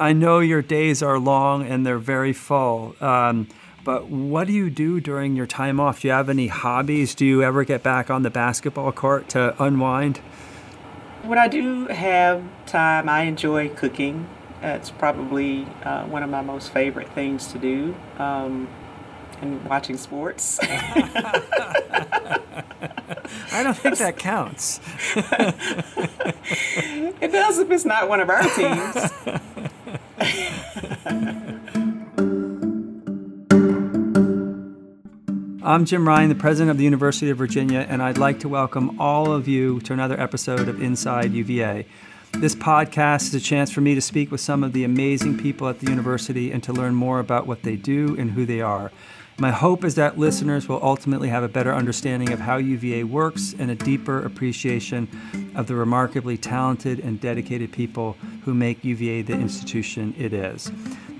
I 0.00 0.12
know 0.12 0.40
your 0.40 0.62
days 0.62 1.02
are 1.02 1.18
long 1.18 1.66
and 1.66 1.84
they're 1.84 1.98
very 1.98 2.32
full. 2.32 2.96
Um, 3.00 3.48
but 3.84 4.08
what 4.08 4.46
do 4.46 4.52
you 4.52 4.70
do 4.70 5.00
during 5.00 5.36
your 5.36 5.46
time 5.46 5.78
off? 5.78 6.00
Do 6.00 6.08
you 6.08 6.12
have 6.12 6.28
any 6.28 6.48
hobbies? 6.48 7.14
Do 7.14 7.24
you 7.24 7.42
ever 7.42 7.64
get 7.64 7.82
back 7.82 8.10
on 8.10 8.22
the 8.22 8.30
basketball 8.30 8.92
court 8.92 9.28
to 9.30 9.54
unwind? 9.62 10.18
When 11.22 11.38
I 11.38 11.48
do 11.48 11.86
have 11.88 12.42
time, 12.66 13.08
I 13.08 13.22
enjoy 13.22 13.68
cooking. 13.68 14.28
It's 14.62 14.90
probably 14.90 15.66
uh, 15.84 16.04
one 16.06 16.22
of 16.22 16.30
my 16.30 16.42
most 16.42 16.72
favorite 16.72 17.10
things 17.12 17.48
to 17.48 17.58
do. 17.58 17.94
Um, 18.18 18.68
and 19.42 19.62
watching 19.64 19.96
sports. 19.96 20.58
I 23.52 23.62
don't 23.62 23.76
think 23.76 23.98
that 23.98 24.16
counts. 24.18 24.80
it 27.20 27.32
does 27.32 27.58
if 27.58 27.70
it's 27.70 27.84
not 27.84 28.08
one 28.08 28.20
of 28.20 28.30
our 28.30 28.42
teams. 28.42 29.12
I'm 35.62 35.86
Jim 35.86 36.06
Ryan, 36.06 36.28
the 36.28 36.34
president 36.34 36.70
of 36.70 36.76
the 36.76 36.84
University 36.84 37.30
of 37.30 37.38
Virginia, 37.38 37.86
and 37.88 38.02
I'd 38.02 38.18
like 38.18 38.40
to 38.40 38.48
welcome 38.48 39.00
all 39.00 39.32
of 39.32 39.48
you 39.48 39.80
to 39.80 39.94
another 39.94 40.20
episode 40.20 40.68
of 40.68 40.82
Inside 40.82 41.32
UVA. 41.32 41.86
This 42.32 42.54
podcast 42.54 43.22
is 43.22 43.34
a 43.34 43.40
chance 43.40 43.70
for 43.70 43.80
me 43.80 43.94
to 43.94 44.02
speak 44.02 44.30
with 44.30 44.42
some 44.42 44.62
of 44.62 44.74
the 44.74 44.84
amazing 44.84 45.38
people 45.38 45.68
at 45.68 45.80
the 45.80 45.88
university 45.88 46.52
and 46.52 46.62
to 46.64 46.74
learn 46.74 46.94
more 46.94 47.18
about 47.18 47.46
what 47.46 47.62
they 47.62 47.76
do 47.76 48.14
and 48.18 48.32
who 48.32 48.44
they 48.44 48.60
are. 48.60 48.92
My 49.40 49.50
hope 49.50 49.84
is 49.84 49.94
that 49.94 50.18
listeners 50.18 50.68
will 50.68 50.80
ultimately 50.82 51.30
have 51.30 51.42
a 51.42 51.48
better 51.48 51.74
understanding 51.74 52.30
of 52.30 52.40
how 52.40 52.58
UVA 52.58 53.04
works 53.04 53.54
and 53.58 53.70
a 53.70 53.74
deeper 53.74 54.22
appreciation 54.22 55.08
of 55.54 55.66
the 55.66 55.76
remarkably 55.76 56.36
talented 56.36 57.00
and 57.00 57.18
dedicated 57.18 57.72
people 57.72 58.18
who 58.44 58.52
make 58.52 58.84
UVA 58.84 59.22
the 59.22 59.32
institution 59.32 60.14
it 60.18 60.34
is. 60.34 60.70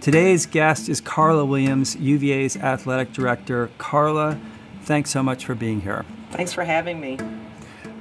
Today's 0.02 0.44
guest 0.44 0.90
is 0.90 1.00
Carla 1.00 1.46
Williams, 1.46 1.96
UVA's 1.96 2.58
athletic 2.58 3.14
director. 3.14 3.70
Carla, 3.78 4.38
thanks 4.82 5.08
so 5.08 5.22
much 5.22 5.46
for 5.46 5.54
being 5.54 5.80
here. 5.80 6.04
Thanks 6.32 6.52
for 6.52 6.64
having 6.64 7.00
me. 7.00 7.18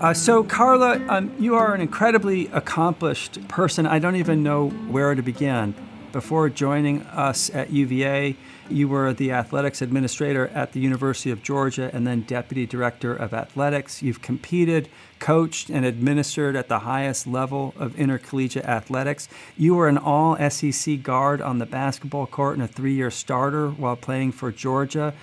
Uh, 0.02 0.14
so, 0.14 0.44
Carla, 0.44 1.00
um, 1.08 1.34
you 1.40 1.56
are 1.56 1.74
an 1.74 1.80
incredibly 1.80 2.48
accomplished 2.48 3.48
person. 3.48 3.86
I 3.86 4.00
don't 4.00 4.18
even 4.18 4.44
know 4.44 4.68
where 4.68 5.16
to 5.16 5.22
begin. 5.22 5.74
Before 6.12 6.50
joining 6.50 7.04
us 7.04 7.52
at 7.52 7.70
UVA, 7.70 8.36
you 8.68 8.88
were 8.88 9.14
the 9.14 9.32
athletics 9.32 9.80
administrator 9.80 10.48
at 10.48 10.72
the 10.72 10.80
University 10.80 11.30
of 11.30 11.44
Georgia 11.44 11.92
and 11.94 12.08
then 12.08 12.22
deputy 12.22 12.66
director 12.66 13.16
of 13.16 13.32
athletics. 13.32 14.02
You've 14.02 14.24
competed, 14.24 14.90
coached, 15.20 15.70
and 15.70 15.86
administered 15.86 16.56
at 16.56 16.68
the 16.68 16.80
highest 16.80 17.28
level 17.28 17.76
of 17.78 17.96
intercollegiate 17.96 18.66
athletics. 18.66 19.30
You 19.56 19.76
were 19.76 19.88
an 19.88 20.00
all 20.00 20.36
SEC 20.50 21.04
guard 21.04 21.42
on 21.42 21.60
the 21.60 21.68
basketball 21.68 22.26
court 22.26 22.56
and 22.56 22.64
a 22.64 22.68
three 22.68 22.94
year 22.94 23.12
starter 23.12 23.70
while 23.70 23.96
playing 23.96 24.32
for 24.32 24.52
Georgia. 24.52 25.14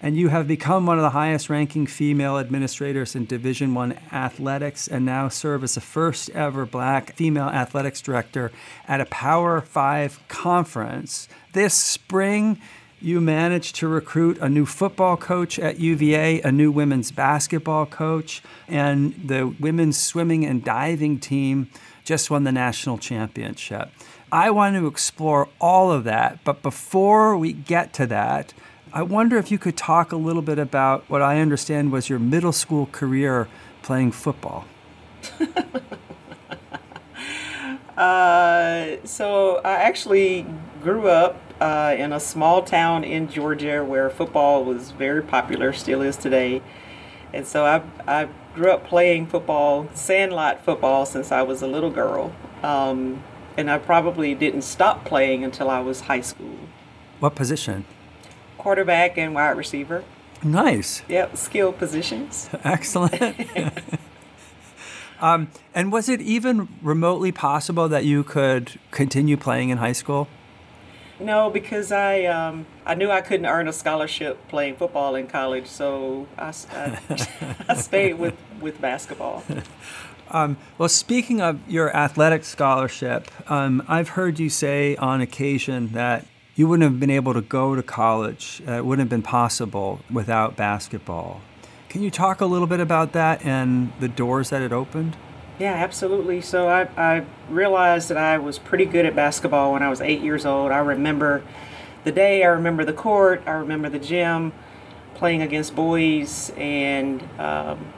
And 0.00 0.16
you 0.16 0.28
have 0.28 0.46
become 0.46 0.86
one 0.86 0.96
of 0.98 1.02
the 1.02 1.10
highest 1.10 1.50
ranking 1.50 1.86
female 1.86 2.38
administrators 2.38 3.16
in 3.16 3.26
Division 3.26 3.74
One 3.74 3.98
athletics 4.12 4.86
and 4.86 5.04
now 5.04 5.28
serve 5.28 5.64
as 5.64 5.74
the 5.74 5.80
first 5.80 6.30
ever 6.30 6.64
black 6.64 7.14
female 7.16 7.48
athletics 7.48 8.00
director 8.00 8.52
at 8.86 9.00
a 9.00 9.06
Power 9.06 9.60
Five 9.60 10.20
conference. 10.28 11.26
This 11.52 11.74
spring, 11.74 12.60
you 13.00 13.20
managed 13.20 13.74
to 13.76 13.88
recruit 13.88 14.38
a 14.38 14.48
new 14.48 14.66
football 14.66 15.16
coach 15.16 15.58
at 15.58 15.80
UVA, 15.80 16.42
a 16.42 16.52
new 16.52 16.70
women's 16.70 17.10
basketball 17.10 17.86
coach, 17.86 18.40
and 18.68 19.14
the 19.26 19.52
women's 19.58 19.98
swimming 19.98 20.44
and 20.44 20.62
diving 20.62 21.18
team 21.18 21.70
just 22.04 22.30
won 22.30 22.44
the 22.44 22.52
national 22.52 22.98
championship. 22.98 23.90
I 24.30 24.50
want 24.50 24.76
to 24.76 24.86
explore 24.86 25.48
all 25.60 25.90
of 25.90 26.04
that, 26.04 26.44
but 26.44 26.62
before 26.62 27.36
we 27.36 27.52
get 27.52 27.92
to 27.94 28.06
that, 28.06 28.54
I 28.92 29.02
wonder 29.02 29.36
if 29.36 29.50
you 29.50 29.58
could 29.58 29.76
talk 29.76 30.12
a 30.12 30.16
little 30.16 30.40
bit 30.40 30.58
about 30.58 31.04
what 31.08 31.20
I 31.20 31.40
understand 31.40 31.92
was 31.92 32.08
your 32.08 32.18
middle 32.18 32.52
school 32.52 32.86
career 32.86 33.48
playing 33.82 34.12
football. 34.12 34.64
uh, 37.96 38.86
so 39.04 39.56
I 39.58 39.74
actually 39.74 40.46
grew 40.82 41.08
up 41.08 41.40
uh, 41.60 41.94
in 41.98 42.12
a 42.12 42.20
small 42.20 42.62
town 42.62 43.04
in 43.04 43.28
Georgia 43.28 43.84
where 43.84 44.08
football 44.08 44.64
was 44.64 44.92
very 44.92 45.22
popular, 45.22 45.72
still 45.72 46.00
is 46.00 46.16
today. 46.16 46.62
And 47.34 47.46
so 47.46 47.66
I, 47.66 47.82
I 48.06 48.28
grew 48.54 48.70
up 48.70 48.86
playing 48.86 49.26
football, 49.26 49.88
sandlot 49.92 50.64
football, 50.64 51.04
since 51.04 51.30
I 51.30 51.42
was 51.42 51.60
a 51.60 51.66
little 51.66 51.90
girl. 51.90 52.32
Um, 52.62 53.22
and 53.58 53.70
I 53.70 53.76
probably 53.76 54.34
didn't 54.34 54.62
stop 54.62 55.04
playing 55.04 55.44
until 55.44 55.68
I 55.68 55.80
was 55.80 56.02
high 56.02 56.22
school. 56.22 56.56
What 57.20 57.34
position? 57.34 57.84
Quarterback 58.68 59.16
and 59.16 59.34
wide 59.34 59.56
receiver. 59.56 60.04
Nice. 60.42 61.00
Yep, 61.08 61.38
skill 61.38 61.72
positions. 61.72 62.50
Excellent. 62.64 63.18
um, 65.22 65.48
and 65.74 65.90
was 65.90 66.10
it 66.10 66.20
even 66.20 66.68
remotely 66.82 67.32
possible 67.32 67.88
that 67.88 68.04
you 68.04 68.22
could 68.22 68.78
continue 68.90 69.38
playing 69.38 69.70
in 69.70 69.78
high 69.78 69.92
school? 69.92 70.28
No, 71.18 71.48
because 71.48 71.90
I 71.92 72.26
um, 72.26 72.66
I 72.84 72.94
knew 72.94 73.10
I 73.10 73.22
couldn't 73.22 73.46
earn 73.46 73.68
a 73.68 73.72
scholarship 73.72 74.36
playing 74.48 74.76
football 74.76 75.14
in 75.14 75.28
college, 75.28 75.66
so 75.66 76.26
I, 76.36 76.52
I, 76.70 76.98
I 77.70 77.74
stayed 77.74 78.18
with, 78.18 78.34
with 78.60 78.78
basketball. 78.82 79.44
Um, 80.30 80.58
well, 80.76 80.90
speaking 80.90 81.40
of 81.40 81.66
your 81.66 81.96
athletic 81.96 82.44
scholarship, 82.44 83.30
um, 83.50 83.82
I've 83.88 84.10
heard 84.10 84.38
you 84.38 84.50
say 84.50 84.94
on 84.96 85.22
occasion 85.22 85.92
that 85.92 86.26
you 86.58 86.66
wouldn't 86.66 86.90
have 86.90 86.98
been 86.98 87.08
able 87.08 87.32
to 87.34 87.40
go 87.40 87.76
to 87.76 87.82
college. 87.84 88.60
Uh, 88.66 88.72
it 88.72 88.84
wouldn't 88.84 89.06
have 89.06 89.08
been 89.08 89.22
possible 89.22 90.00
without 90.12 90.56
basketball. 90.56 91.40
Can 91.88 92.02
you 92.02 92.10
talk 92.10 92.40
a 92.40 92.46
little 92.46 92.66
bit 92.66 92.80
about 92.80 93.12
that 93.12 93.46
and 93.46 93.92
the 94.00 94.08
doors 94.08 94.50
that 94.50 94.60
it 94.60 94.72
opened? 94.72 95.16
Yeah, 95.60 95.74
absolutely. 95.74 96.40
So 96.40 96.68
I, 96.68 96.88
I 96.96 97.24
realized 97.48 98.10
that 98.10 98.16
I 98.16 98.38
was 98.38 98.58
pretty 98.58 98.86
good 98.86 99.06
at 99.06 99.14
basketball 99.14 99.72
when 99.72 99.84
I 99.84 99.88
was 99.88 100.00
eight 100.00 100.20
years 100.20 100.44
old. 100.44 100.72
I 100.72 100.78
remember 100.78 101.44
the 102.02 102.10
day, 102.10 102.42
I 102.42 102.48
remember 102.48 102.84
the 102.84 102.92
court, 102.92 103.40
I 103.46 103.52
remember 103.52 103.88
the 103.88 104.00
gym, 104.00 104.52
playing 105.14 105.42
against 105.42 105.76
boys, 105.76 106.50
and 106.56 107.22
um, 107.38 107.92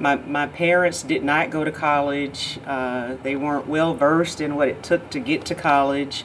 my, 0.00 0.16
my 0.16 0.48
parents 0.48 1.04
did 1.04 1.22
not 1.22 1.50
go 1.50 1.62
to 1.62 1.70
college. 1.70 2.58
Uh, 2.66 3.14
they 3.22 3.36
weren't 3.36 3.68
well 3.68 3.94
versed 3.94 4.40
in 4.40 4.56
what 4.56 4.66
it 4.66 4.82
took 4.82 5.08
to 5.10 5.20
get 5.20 5.44
to 5.46 5.54
college. 5.54 6.24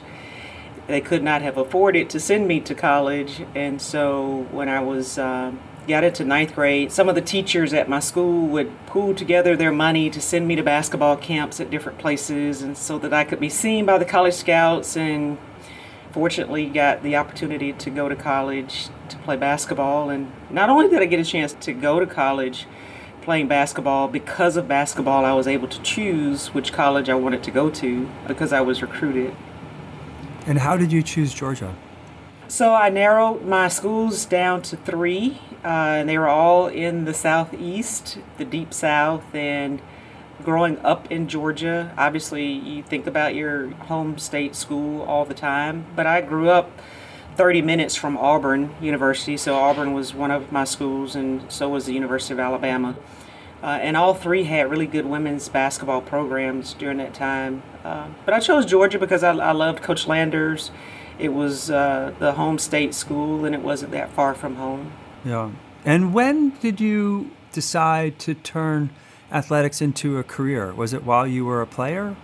They 0.88 1.00
could 1.00 1.22
not 1.22 1.42
have 1.42 1.56
afforded 1.56 2.10
to 2.10 2.20
send 2.20 2.48
me 2.48 2.60
to 2.60 2.74
college, 2.74 3.42
and 3.54 3.80
so 3.80 4.46
when 4.50 4.68
I 4.68 4.80
was 4.80 5.16
um, 5.16 5.60
got 5.86 6.02
into 6.02 6.24
ninth 6.24 6.54
grade, 6.54 6.90
some 6.90 7.08
of 7.08 7.14
the 7.14 7.20
teachers 7.20 7.72
at 7.72 7.88
my 7.88 8.00
school 8.00 8.48
would 8.48 8.70
pool 8.86 9.14
together 9.14 9.56
their 9.56 9.72
money 9.72 10.10
to 10.10 10.20
send 10.20 10.48
me 10.48 10.56
to 10.56 10.62
basketball 10.62 11.16
camps 11.16 11.60
at 11.60 11.70
different 11.70 11.98
places, 11.98 12.62
and 12.62 12.76
so 12.76 12.98
that 12.98 13.12
I 13.12 13.24
could 13.24 13.38
be 13.38 13.48
seen 13.48 13.86
by 13.86 13.96
the 13.96 14.04
college 14.04 14.34
scouts. 14.34 14.96
And 14.96 15.38
fortunately, 16.10 16.66
got 16.66 17.02
the 17.02 17.14
opportunity 17.16 17.72
to 17.72 17.88
go 17.90 18.08
to 18.08 18.16
college 18.16 18.88
to 19.08 19.16
play 19.18 19.36
basketball. 19.36 20.10
And 20.10 20.32
not 20.50 20.68
only 20.68 20.88
did 20.88 21.00
I 21.00 21.06
get 21.06 21.20
a 21.20 21.24
chance 21.24 21.54
to 21.60 21.72
go 21.72 22.00
to 22.00 22.06
college 22.06 22.66
playing 23.22 23.46
basketball, 23.46 24.08
because 24.08 24.56
of 24.56 24.66
basketball, 24.66 25.24
I 25.24 25.32
was 25.32 25.46
able 25.46 25.68
to 25.68 25.80
choose 25.82 26.48
which 26.48 26.72
college 26.72 27.08
I 27.08 27.14
wanted 27.14 27.44
to 27.44 27.52
go 27.52 27.70
to 27.70 28.10
because 28.26 28.52
I 28.52 28.60
was 28.60 28.82
recruited. 28.82 29.34
And 30.46 30.58
how 30.58 30.76
did 30.76 30.92
you 30.92 31.02
choose 31.02 31.32
Georgia? 31.32 31.74
So 32.48 32.74
I 32.74 32.90
narrowed 32.90 33.44
my 33.44 33.68
schools 33.68 34.24
down 34.26 34.62
to 34.62 34.76
three, 34.76 35.40
uh, 35.64 35.68
and 35.68 36.08
they 36.08 36.18
were 36.18 36.28
all 36.28 36.66
in 36.66 37.04
the 37.04 37.14
southeast, 37.14 38.18
the 38.36 38.44
deep 38.44 38.74
south, 38.74 39.34
and 39.34 39.80
growing 40.44 40.78
up 40.80 41.10
in 41.10 41.28
Georgia, 41.28 41.94
obviously 41.96 42.44
you 42.44 42.82
think 42.82 43.06
about 43.06 43.34
your 43.34 43.70
home 43.70 44.18
state 44.18 44.54
school 44.54 45.02
all 45.02 45.24
the 45.24 45.34
time, 45.34 45.86
but 45.94 46.06
I 46.06 46.20
grew 46.20 46.50
up 46.50 46.70
30 47.36 47.62
minutes 47.62 47.94
from 47.94 48.16
Auburn 48.18 48.74
University, 48.80 49.36
so 49.36 49.54
Auburn 49.54 49.94
was 49.94 50.14
one 50.14 50.30
of 50.30 50.52
my 50.52 50.64
schools, 50.64 51.14
and 51.14 51.50
so 51.50 51.68
was 51.68 51.86
the 51.86 51.94
University 51.94 52.34
of 52.34 52.40
Alabama. 52.40 52.96
Uh, 53.62 53.78
and 53.80 53.96
all 53.96 54.12
three 54.12 54.44
had 54.44 54.68
really 54.70 54.86
good 54.86 55.06
women's 55.06 55.48
basketball 55.48 56.00
programs 56.00 56.74
during 56.74 56.98
that 56.98 57.14
time. 57.14 57.62
Uh, 57.84 58.08
but 58.24 58.34
I 58.34 58.40
chose 58.40 58.66
Georgia 58.66 58.98
because 58.98 59.22
I, 59.22 59.32
I 59.36 59.52
loved 59.52 59.82
Coach 59.82 60.06
Landers 60.08 60.70
it 61.18 61.32
was 61.32 61.70
uh, 61.70 62.12
the 62.18 62.32
home 62.32 62.58
state 62.58 62.94
school 62.94 63.44
and 63.44 63.54
it 63.54 63.62
wasn't 63.62 63.92
that 63.92 64.10
far 64.10 64.34
from 64.34 64.56
home. 64.56 64.92
Yeah. 65.24 65.50
And 65.84 66.12
when 66.12 66.50
did 66.50 66.80
you 66.80 67.30
decide 67.52 68.18
to 68.20 68.34
turn 68.34 68.90
athletics 69.30 69.80
into 69.80 70.18
a 70.18 70.24
career? 70.24 70.72
Was 70.72 70.92
it 70.92 71.04
while 71.04 71.26
you 71.26 71.44
were 71.44 71.62
a 71.62 71.66
player? 71.66 72.16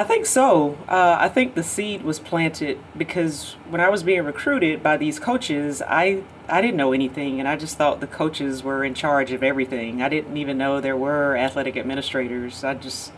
I 0.00 0.04
think 0.04 0.24
so. 0.24 0.78
Uh, 0.88 1.18
I 1.20 1.28
think 1.28 1.54
the 1.54 1.62
seed 1.62 2.00
was 2.00 2.18
planted 2.18 2.78
because 2.96 3.56
when 3.68 3.82
I 3.82 3.90
was 3.90 4.02
being 4.02 4.24
recruited 4.24 4.82
by 4.82 4.96
these 4.96 5.20
coaches, 5.20 5.82
I 5.86 6.22
I 6.48 6.62
didn't 6.62 6.78
know 6.78 6.94
anything, 6.94 7.38
and 7.38 7.46
I 7.46 7.56
just 7.56 7.76
thought 7.76 8.00
the 8.00 8.06
coaches 8.06 8.62
were 8.62 8.82
in 8.82 8.94
charge 8.94 9.30
of 9.30 9.42
everything. 9.42 10.00
I 10.00 10.08
didn't 10.08 10.38
even 10.38 10.56
know 10.56 10.80
there 10.80 10.96
were 10.96 11.36
athletic 11.36 11.76
administrators. 11.76 12.64
I 12.64 12.72
just 12.76 13.12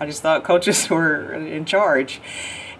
I 0.00 0.06
just 0.06 0.20
thought 0.20 0.42
coaches 0.42 0.90
were 0.90 1.32
in 1.32 1.64
charge, 1.64 2.20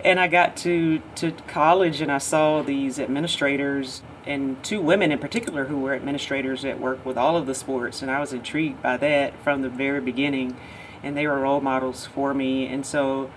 and 0.05 0.19
I 0.19 0.27
got 0.27 0.57
to, 0.59 1.01
to 1.15 1.31
college 1.47 2.01
and 2.01 2.11
I 2.11 2.19
saw 2.19 2.63
these 2.63 2.99
administrators 2.99 4.03
and 4.27 4.61
two 4.65 4.81
women 4.81 5.13
in 5.13 5.21
particular 5.21 5.67
who 5.67 5.79
were 5.79 5.95
administrators 5.95 6.63
that 6.63 6.81
worked 6.81 7.07
with 7.07 7.17
all 7.17 7.37
of 7.37 7.47
the 7.47 7.55
sports. 7.55 8.03
And 8.03 8.11
I 8.11 8.19
was 8.19 8.33
intrigued 8.33 8.83
by 8.83 8.97
that 8.97 9.41
from 9.45 9.63
the 9.63 9.69
very 9.69 10.01
beginning. 10.01 10.57
And 11.03 11.17
they 11.17 11.27
were 11.27 11.41
role 11.41 11.61
models 11.61 12.07
for 12.07 12.35
me. 12.35 12.67
And 12.67 12.85
so 12.85 13.31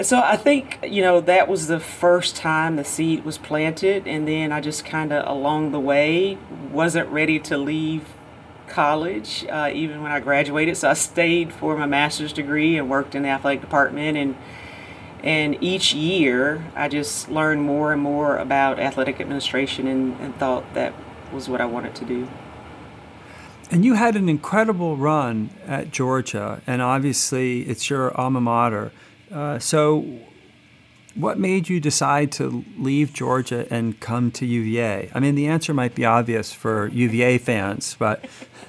so 0.00 0.20
I 0.20 0.36
think, 0.36 0.78
you 0.82 1.02
know, 1.02 1.20
that 1.22 1.48
was 1.48 1.66
the 1.66 1.80
first 1.80 2.36
time 2.36 2.76
the 2.76 2.84
seed 2.84 3.24
was 3.24 3.36
planted. 3.36 4.06
And 4.06 4.28
then 4.28 4.52
I 4.52 4.60
just 4.60 4.84
kind 4.84 5.12
of 5.12 5.26
along 5.26 5.72
the 5.72 5.80
way 5.80 6.38
wasn't 6.70 7.08
ready 7.08 7.40
to 7.40 7.58
leave 7.58 8.04
college, 8.68 9.44
uh, 9.50 9.70
even 9.74 10.02
when 10.02 10.12
I 10.12 10.20
graduated. 10.20 10.76
So 10.76 10.90
I 10.90 10.94
stayed 10.94 11.52
for 11.52 11.76
my 11.76 11.86
master's 11.86 12.32
degree 12.32 12.76
and 12.76 12.88
worked 12.88 13.16
in 13.16 13.24
the 13.24 13.28
athletic 13.28 13.60
department. 13.60 14.16
And, 14.16 14.36
and 15.24 15.60
each 15.60 15.92
year 15.94 16.64
I 16.76 16.86
just 16.88 17.28
learned 17.28 17.62
more 17.62 17.92
and 17.92 18.00
more 18.00 18.38
about 18.38 18.78
athletic 18.78 19.20
administration 19.20 19.88
and, 19.88 20.20
and 20.20 20.36
thought 20.36 20.74
that 20.74 20.92
was 21.32 21.48
what 21.48 21.60
I 21.60 21.64
wanted 21.64 21.96
to 21.96 22.04
do. 22.04 22.28
And 23.70 23.84
you 23.84 23.94
had 23.94 24.16
an 24.16 24.30
incredible 24.30 24.96
run 24.96 25.50
at 25.66 25.90
Georgia, 25.90 26.62
and 26.66 26.80
obviously 26.80 27.62
it's 27.62 27.90
your 27.90 28.18
alma 28.18 28.40
mater. 28.40 28.92
Uh, 29.30 29.58
so, 29.58 30.06
what 31.14 31.38
made 31.38 31.68
you 31.68 31.78
decide 31.78 32.32
to 32.32 32.64
leave 32.78 33.12
Georgia 33.12 33.66
and 33.70 34.00
come 34.00 34.30
to 34.32 34.46
UVA? 34.46 35.10
I 35.14 35.20
mean, 35.20 35.34
the 35.34 35.48
answer 35.48 35.74
might 35.74 35.94
be 35.94 36.06
obvious 36.06 36.50
for 36.50 36.88
UVA 36.88 37.36
fans, 37.38 37.94
but 37.98 38.24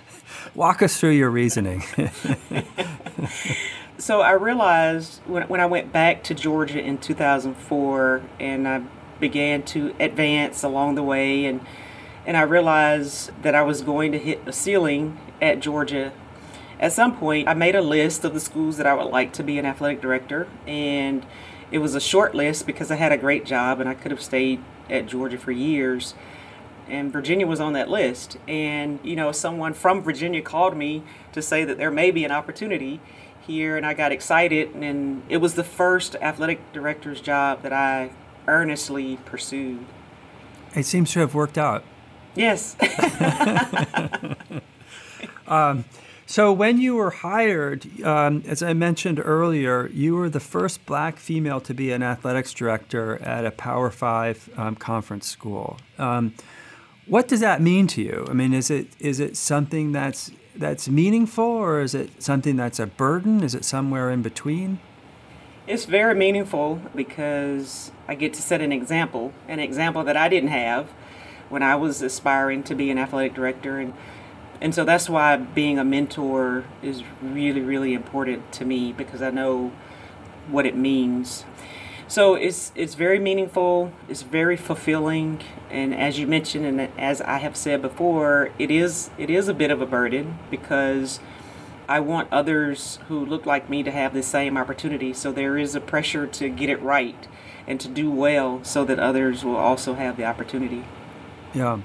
walk 0.56 0.82
us 0.82 1.00
through 1.00 1.12
your 1.12 1.30
reasoning. 1.30 1.82
so, 3.98 4.20
I 4.20 4.34
realized 4.34 5.22
when, 5.28 5.48
when 5.48 5.62
I 5.62 5.66
went 5.66 5.94
back 5.94 6.26
to 6.26 6.34
Georgia 6.34 6.82
in 6.82 6.98
2004 6.98 8.22
and 8.42 8.68
I 8.68 8.84
began 9.22 9.64
to 9.64 9.96
advance 9.98 10.62
along 10.62 10.96
the 10.96 11.04
way, 11.04 11.46
and, 11.46 11.62
and 12.26 12.38
I 12.38 12.42
realized 12.42 13.32
that 13.44 13.56
I 13.56 13.62
was 13.62 13.82
going 13.82 14.12
to 14.12 14.20
hit 14.20 14.42
a 14.46 14.54
ceiling 14.54 15.20
at 15.42 15.60
Georgia 15.60 16.12
at 16.80 16.94
some 16.94 17.18
point, 17.18 17.48
I 17.48 17.54
made 17.54 17.76
a 17.76 17.82
list 17.82 18.24
of 18.24 18.34
the 18.34 18.40
schools 18.40 18.78
that 18.78 18.88
I 18.88 18.94
would 18.94 19.12
like 19.12 19.34
to 19.34 19.44
be 19.44 19.60
an 19.60 19.66
athletic 19.66 20.02
director, 20.02 20.48
and 20.66 21.26
it 21.72 21.80
was 21.80 21.94
a 21.94 22.00
short 22.00 22.34
list 22.34 22.66
because 22.66 22.90
I 22.90 22.96
had 22.96 23.12
a 23.12 23.18
great 23.18 23.46
job 23.46 23.80
and 23.80 23.90
I 23.90 23.94
could 23.94 24.12
have 24.12 24.22
stayed 24.22 24.64
at 24.90 25.06
Georgia 25.06 25.38
for 25.38 25.52
years. 25.52 26.16
And 26.88 27.12
Virginia 27.12 27.46
was 27.46 27.60
on 27.60 27.74
that 27.74 27.90
list. 27.90 28.38
And, 28.48 29.00
you 29.04 29.16
know, 29.16 29.32
someone 29.32 29.74
from 29.74 30.02
Virginia 30.02 30.42
called 30.42 30.76
me 30.76 31.04
to 31.34 31.42
say 31.42 31.64
that 31.64 31.78
there 31.78 31.92
may 31.92 32.10
be 32.10 32.26
an 32.26 32.32
opportunity 32.32 33.00
here, 33.42 33.78
and 33.78 33.86
I 33.86 33.94
got 33.94 34.12
excited. 34.12 34.74
And 34.74 35.22
it 35.30 35.38
was 35.38 35.54
the 35.54 35.64
first 35.64 36.16
athletic 36.16 36.72
director's 36.74 37.22
job 37.22 37.62
that 37.62 37.74
I 37.74 38.12
earnestly 38.48 39.18
pursued. 39.26 39.86
It 40.74 40.86
seems 40.86 41.12
to 41.12 41.20
have 41.20 41.36
worked 41.36 41.60
out. 41.60 41.84
Yes. 42.40 42.78
um, 45.48 45.84
so, 46.26 46.54
when 46.54 46.80
you 46.80 46.96
were 46.96 47.10
hired, 47.10 48.02
um, 48.02 48.44
as 48.48 48.64
I 48.64 48.72
mentioned 48.72 49.22
earlier, 49.22 49.88
you 49.88 50.16
were 50.16 50.30
the 50.30 50.40
first 50.40 50.86
black 50.86 51.18
female 51.18 51.60
to 51.60 51.74
be 51.74 51.92
an 51.92 52.02
athletics 52.02 52.54
director 52.54 53.22
at 53.22 53.46
a 53.46 53.52
Power 53.52 53.92
Five 53.92 54.50
um, 54.56 54.78
conference 54.78 55.28
school. 55.28 55.80
Um, 55.98 56.34
what 57.08 57.28
does 57.28 57.42
that 57.42 57.62
mean 57.62 57.88
to 57.88 58.02
you? 58.02 58.26
I 58.30 58.34
mean, 58.34 58.54
is 58.54 58.72
it 58.72 58.88
is 59.00 59.20
it 59.20 59.36
something 59.36 59.92
that's 59.92 60.32
that's 60.56 60.88
meaningful, 60.88 61.44
or 61.44 61.82
is 61.82 61.94
it 61.94 62.24
something 62.24 62.56
that's 62.56 62.80
a 62.80 62.88
burden? 62.88 63.44
Is 63.44 63.54
it 63.54 63.66
somewhere 63.66 64.10
in 64.10 64.22
between? 64.22 64.80
It's 65.68 65.84
very 65.84 66.16
meaningful 66.16 66.82
because 66.96 67.92
I 68.08 68.16
get 68.16 68.34
to 68.36 68.42
set 68.42 68.62
an 68.62 68.72
example, 68.72 69.34
an 69.50 69.60
example 69.60 70.06
that 70.06 70.16
I 70.16 70.30
didn't 70.30 70.52
have 70.52 70.88
when 71.50 71.64
I 71.64 71.76
was 71.76 72.02
aspiring 72.02 72.64
to 72.64 72.76
be 72.76 72.90
an 72.90 72.98
athletic 72.98 73.34
director, 73.34 73.80
and 73.80 73.94
and 74.62 74.76
so 74.76 74.84
that's 74.84 75.10
why 75.10 75.36
being 75.38 75.80
a 75.80 75.86
mentor 75.86 76.66
is 76.82 77.04
really 77.22 77.62
really 77.62 77.94
important 77.94 78.52
to 78.54 78.66
me 78.66 78.94
because 78.94 79.22
I 79.22 79.32
know 79.32 79.72
what 80.48 80.66
it 80.66 80.76
means. 80.76 81.46
So 82.08 82.34
it's 82.34 82.72
it's 82.74 82.96
very 82.96 83.20
meaningful, 83.20 83.92
it's 84.08 84.24
very 84.24 84.58
fulfilling, 84.58 85.42
and 85.70 85.94
as 85.94 86.18
you 86.18 86.26
mentioned 86.26 86.66
and 86.66 86.82
as 86.98 87.22
I 87.22 87.38
have 87.38 87.56
said 87.56 87.84
before, 87.84 88.50
it 88.58 88.72
is 88.72 89.12
it 89.18 89.30
is 89.30 89.48
a 89.48 89.54
bit 89.54 89.70
of 89.70 89.80
a 89.80 89.86
burden 89.86 90.40
because 90.50 91.20
I 91.88 92.00
want 92.00 92.32
others 92.32 93.00
who 93.08 93.26
look 93.26 93.46
like 93.46 93.70
me 93.70 93.84
to 93.84 93.92
have 93.92 94.14
the 94.14 94.24
same 94.24 94.58
opportunity. 94.58 95.14
So 95.14 95.32
there 95.32 95.58
is 95.58 95.76
a 95.76 95.82
pressure 95.82 96.26
to 96.28 96.50
get 96.50 96.70
it 96.70 96.82
right 96.82 97.28
and 97.68 97.80
to 97.80 97.88
do 97.88 98.10
well 98.10 98.64
so 98.64 98.86
that 98.86 99.00
others 99.00 99.44
will 99.46 99.56
also 99.56 99.94
have 99.94 100.18
the 100.18 100.26
opportunity. 100.26 100.86
Yeah. 101.54 101.82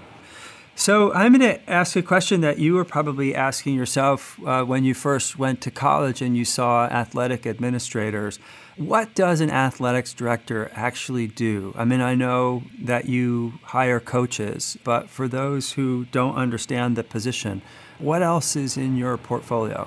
So 0.76 1.12
I'm 1.12 1.38
going 1.38 1.54
to 1.54 1.70
ask 1.70 1.94
a 1.94 2.02
question 2.02 2.40
that 2.40 2.58
you 2.58 2.74
were 2.74 2.84
probably 2.84 3.32
asking 3.32 3.76
yourself 3.76 4.40
uh, 4.44 4.64
when 4.64 4.82
you 4.82 4.92
first 4.92 5.38
went 5.38 5.60
to 5.62 5.70
college 5.70 6.20
and 6.20 6.36
you 6.36 6.44
saw 6.44 6.86
athletic 6.86 7.46
administrators. 7.46 8.40
What 8.76 9.14
does 9.14 9.40
an 9.40 9.50
athletics 9.50 10.12
director 10.12 10.72
actually 10.74 11.28
do? 11.28 11.72
I 11.76 11.84
mean, 11.84 12.00
I 12.00 12.16
know 12.16 12.64
that 12.80 13.04
you 13.04 13.54
hire 13.62 14.00
coaches, 14.00 14.76
but 14.82 15.08
for 15.08 15.28
those 15.28 15.72
who 15.72 16.06
don't 16.06 16.34
understand 16.34 16.96
the 16.96 17.04
position, 17.04 17.62
what 18.00 18.20
else 18.22 18.56
is 18.56 18.76
in 18.76 18.96
your 18.96 19.16
portfolio? 19.16 19.86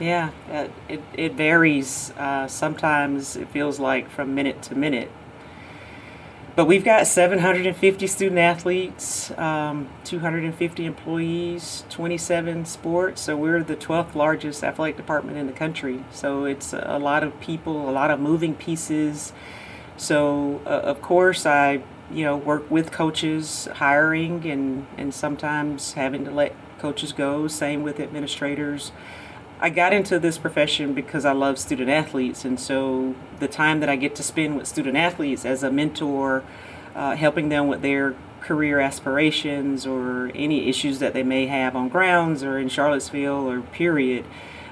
Yeah, 0.00 0.30
uh, 0.50 0.66
it, 0.88 1.00
it 1.16 1.34
varies. 1.34 2.10
Uh, 2.18 2.48
sometimes 2.48 3.36
it 3.36 3.48
feels 3.50 3.78
like 3.78 4.10
from 4.10 4.34
minute 4.34 4.62
to 4.62 4.74
minute. 4.74 5.12
But 6.56 6.66
we've 6.66 6.84
got 6.84 7.08
750 7.08 8.06
student 8.06 8.38
athletes, 8.38 9.32
um, 9.36 9.88
250 10.04 10.86
employees, 10.86 11.84
27 11.90 12.64
sports. 12.64 13.22
So 13.22 13.36
we're 13.36 13.64
the 13.64 13.74
12th 13.74 14.14
largest 14.14 14.62
athletic 14.62 14.96
department 14.96 15.36
in 15.36 15.48
the 15.48 15.52
country. 15.52 16.04
So 16.12 16.44
it's 16.44 16.72
a 16.72 17.00
lot 17.00 17.24
of 17.24 17.40
people, 17.40 17.90
a 17.90 17.90
lot 17.90 18.12
of 18.12 18.20
moving 18.20 18.54
pieces. 18.54 19.32
So 19.96 20.60
uh, 20.64 20.68
of 20.68 21.02
course 21.02 21.44
I, 21.44 21.82
you 22.12 22.24
know, 22.24 22.36
work 22.36 22.70
with 22.70 22.92
coaches, 22.92 23.68
hiring 23.74 24.46
and 24.48 24.86
and 24.96 25.12
sometimes 25.12 25.94
having 25.94 26.24
to 26.24 26.30
let 26.30 26.54
coaches 26.78 27.12
go. 27.12 27.48
Same 27.48 27.82
with 27.82 27.98
administrators. 27.98 28.92
I 29.60 29.70
got 29.70 29.92
into 29.92 30.18
this 30.18 30.36
profession 30.36 30.94
because 30.94 31.24
I 31.24 31.32
love 31.32 31.58
student 31.58 31.88
athletes, 31.88 32.44
and 32.44 32.58
so 32.58 33.14
the 33.38 33.48
time 33.48 33.80
that 33.80 33.88
I 33.88 33.96
get 33.96 34.14
to 34.16 34.22
spend 34.22 34.56
with 34.56 34.66
student 34.66 34.96
athletes 34.96 35.44
as 35.44 35.62
a 35.62 35.70
mentor, 35.70 36.42
uh, 36.94 37.16
helping 37.16 37.48
them 37.48 37.68
with 37.68 37.80
their 37.80 38.14
career 38.40 38.78
aspirations 38.78 39.86
or 39.86 40.30
any 40.34 40.68
issues 40.68 40.98
that 40.98 41.14
they 41.14 41.22
may 41.22 41.46
have 41.46 41.74
on 41.74 41.88
grounds 41.88 42.42
or 42.42 42.58
in 42.58 42.68
Charlottesville 42.68 43.48
or 43.48 43.60
period. 43.60 44.24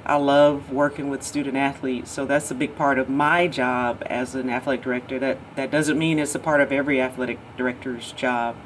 I 0.05 0.17
love 0.17 0.71
working 0.71 1.09
with 1.09 1.23
student 1.23 1.57
athletes, 1.57 2.11
so 2.11 2.27
that's 2.27 2.51
a 2.51 2.55
big 2.55 2.77
part 2.77 2.99
of 2.99 3.09
my 3.09 3.47
job 3.47 4.03
as 4.07 4.35
an 4.35 4.51
athletic 4.51 4.83
director. 4.83 5.19
That 5.19 5.39
that 5.55 5.71
doesn't 5.71 5.97
mean 5.97 6.19
it's 6.19 6.35
a 6.35 6.41
part 6.41 6.61
of 6.61 6.73
every 6.73 7.01
athletic 7.01 7.39
director's 7.57 8.13
job. 8.13 8.57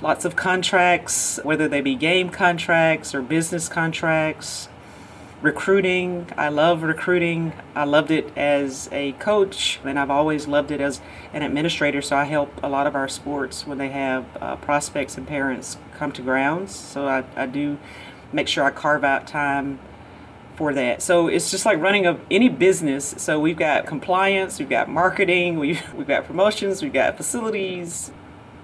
Lots 0.00 0.24
of 0.24 0.36
contracts, 0.36 1.40
whether 1.42 1.68
they 1.68 1.80
be 1.82 1.96
game 1.96 2.30
contracts 2.30 3.14
or 3.14 3.20
business 3.20 3.68
contracts, 3.68 4.69
recruiting. 5.42 6.26
I 6.36 6.48
love 6.48 6.82
recruiting. 6.82 7.52
I 7.74 7.84
loved 7.84 8.10
it 8.10 8.30
as 8.36 8.88
a 8.92 9.12
coach, 9.12 9.80
and 9.84 9.98
I've 9.98 10.10
always 10.10 10.46
loved 10.46 10.70
it 10.70 10.80
as 10.80 11.00
an 11.32 11.42
administrator. 11.42 12.02
So 12.02 12.16
I 12.16 12.24
help 12.24 12.52
a 12.62 12.68
lot 12.68 12.86
of 12.86 12.94
our 12.94 13.08
sports 13.08 13.66
when 13.66 13.78
they 13.78 13.88
have 13.88 14.26
uh, 14.40 14.56
prospects 14.56 15.16
and 15.16 15.26
parents 15.26 15.78
come 15.96 16.12
to 16.12 16.22
grounds. 16.22 16.74
So 16.74 17.06
I, 17.06 17.24
I 17.36 17.46
do 17.46 17.78
make 18.32 18.48
sure 18.48 18.64
I 18.64 18.70
carve 18.70 19.04
out 19.04 19.26
time 19.26 19.78
for 20.56 20.74
that. 20.74 21.00
So 21.00 21.28
it's 21.28 21.50
just 21.50 21.64
like 21.64 21.78
running 21.78 22.06
a, 22.06 22.20
any 22.30 22.50
business. 22.50 23.14
So 23.16 23.40
we've 23.40 23.56
got 23.56 23.86
compliance, 23.86 24.58
we've 24.58 24.68
got 24.68 24.90
marketing, 24.90 25.58
we've, 25.58 25.82
we've 25.94 26.06
got 26.06 26.26
promotions, 26.26 26.82
we've 26.82 26.92
got 26.92 27.16
facilities. 27.16 28.12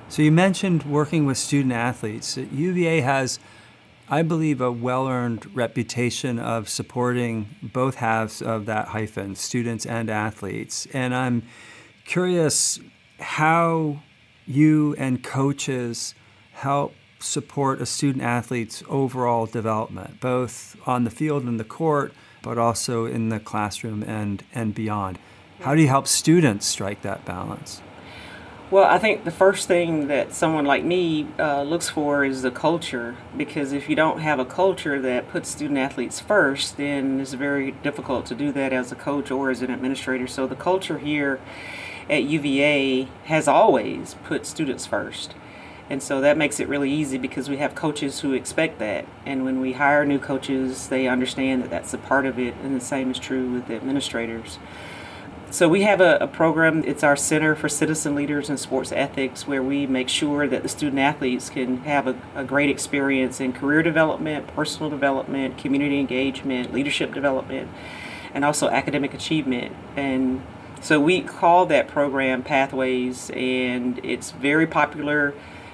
So 0.09 0.23
you 0.23 0.31
mentioned 0.31 0.85
working 0.85 1.27
with 1.27 1.39
student 1.39 1.73
athletes. 1.73 2.37
UVA 2.37 3.01
has 3.01 3.41
I 4.09 4.23
believe, 4.23 4.61
a 4.61 4.71
well 4.71 5.09
earned 5.09 5.55
reputation 5.55 6.39
of 6.39 6.69
supporting 6.69 7.49
both 7.61 7.97
halves 7.97 8.41
of 8.41 8.67
that 8.67 8.89
hyphen, 8.89 9.35
students 9.35 9.85
and 9.85 10.09
athletes. 10.09 10.87
And 10.93 11.13
I'm 11.13 11.43
curious 12.05 12.79
how 13.19 14.03
you 14.47 14.95
and 14.97 15.25
coaches 15.25 16.15
help 16.53 16.95
support 17.19 17.81
a 17.81 17.87
student 17.87 18.23
athlete's 18.23 18.85
overall 18.89 19.47
development, 19.47 20.21
both 20.21 20.77
on 20.87 21.03
the 21.03 21.11
field 21.11 21.43
and 21.43 21.59
the 21.59 21.65
court, 21.65 22.13
but 22.43 22.59
also 22.59 23.07
in 23.07 23.29
the 23.31 23.41
classroom 23.41 24.05
and, 24.05 24.45
and 24.55 24.73
beyond. 24.73 25.19
How 25.61 25.75
do 25.75 25.83
you 25.83 25.89
help 25.89 26.07
students 26.07 26.67
strike 26.67 27.03
that 27.03 27.25
balance? 27.25 27.83
Well, 28.69 28.83
I 28.83 28.99
think 28.99 29.23
the 29.23 29.31
first 29.31 29.69
thing 29.69 30.09
that 30.09 30.33
someone 30.33 30.65
like 30.65 30.83
me 30.83 31.29
uh, 31.39 31.63
looks 31.63 31.89
for 31.89 32.25
is 32.25 32.43
the 32.43 32.51
culture, 32.51 33.15
because 33.37 33.73
if 33.73 33.89
you 33.89 33.95
don't 33.95 34.19
have 34.19 34.41
a 34.41 34.45
culture 34.45 35.01
that 35.03 35.29
puts 35.29 35.51
student 35.51 35.79
athletes 35.79 36.19
first, 36.19 36.77
then 36.77 37.21
it's 37.21 37.33
very 37.35 37.71
difficult 37.71 38.27
to 38.27 38.35
do 38.35 38.51
that 38.51 38.73
as 38.73 38.91
a 38.91 38.97
coach 38.97 39.31
or 39.31 39.51
as 39.51 39.63
an 39.63 39.71
administrator. 39.71 40.27
So 40.27 40.49
the 40.49 40.57
culture 40.57 40.99
here 40.99 41.39
at 42.11 42.25
UVA 42.25 43.07
has 43.27 43.47
always 43.47 44.17
put 44.25 44.45
students 44.45 44.85
first. 44.85 45.37
And 45.89 46.03
so 46.03 46.21
that 46.21 46.37
makes 46.37 46.59
it 46.59 46.67
really 46.67 46.91
easy 46.91 47.19
because 47.19 47.49
we 47.49 47.59
have 47.59 47.77
coaches 47.77 48.19
who 48.21 48.33
expect 48.33 48.81
that. 48.81 49.07
And 49.25 49.45
when 49.45 49.61
we 49.61 49.75
hire 49.75 50.05
new 50.05 50.19
coaches, 50.19 50.89
they 50.89 51.07
understand 51.07 51.63
that 51.63 51.71
that's 51.71 51.95
a 51.95 51.99
part 51.99 52.27
of 52.27 52.37
it. 52.37 52.55
And 52.65 52.75
the 52.75 52.85
same 52.85 53.13
is 53.13 53.21
true 53.21 53.49
with 53.49 53.69
the 53.69 53.77
administrators. 53.77 54.59
So 55.51 55.69
we 55.69 55.83
have 55.83 56.01
a, 56.01 56.19
a, 56.21 56.27
program, 56.27 56.83
it's 56.85 57.05
our 57.05 57.17
Center 57.17 57.55
for 57.55 57.69
Citizen 57.69 58.15
Leaders 58.15 58.51
in 58.51 58.57
Sports 58.57 58.91
Ethics, 58.93 59.47
where 59.47 59.63
we 59.63 59.87
make 59.87 60.09
sure 60.09 60.47
that 60.49 60.63
the 60.63 60.69
student 60.69 60.99
athletes 60.99 61.49
can 61.49 61.79
have 61.79 62.09
a, 62.09 62.17
a 62.35 62.45
great 62.45 62.69
experience 62.69 63.41
in 63.41 63.53
career 63.53 63.83
development, 63.83 64.49
personal 64.49 64.91
development, 64.91 65.57
community 65.57 66.01
engagement, 66.01 66.73
leadership 66.73 67.15
development, 67.15 67.71
and 68.35 68.45
also 68.45 68.69
academic 68.69 69.15
achievement. 69.15 69.75
And 69.97 70.43
so 70.81 71.01
we 71.01 71.23
call 71.23 71.65
that 71.67 71.87
program 71.89 72.43
Pathways, 72.43 73.31
and 73.31 74.01
it's 74.05 74.33
very 74.33 74.67
popular 74.67 75.33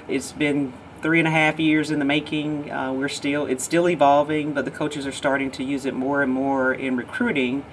it's 0.09 0.33
been 0.33 0.73
three 1.01 1.19
and 1.19 1.29
a 1.29 1.31
half 1.31 1.59
years 1.59 1.91
in 1.91 1.99
the 1.99 2.05
making. 2.05 2.71
Uh, 2.71 2.93
we're 2.93 3.09
still 3.09 3.47
it's 3.47 3.65
still 3.65 3.89
evolving, 3.89 4.53
but 4.53 4.65
the 4.65 4.71
coaches 4.71 5.07
are 5.07 5.13
starting 5.13 5.51
to 5.53 5.65
use 5.65 5.85
it 5.85 5.95
more 5.95 6.23
and 6.23 6.33
more 6.33 6.73
in 6.73 6.97
recruiting. 6.97 7.65